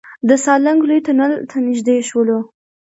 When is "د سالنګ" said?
0.27-0.79